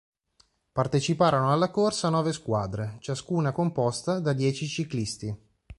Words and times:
Parteciparono 0.71 1.51
alla 1.53 1.69
corsa 1.69 2.09
nove 2.09 2.33
squadre, 2.33 2.97
ciascuna 3.01 3.51
composta 3.51 4.17
da 4.19 4.33
dieci 4.33 4.65
ciclisti. 4.67 5.37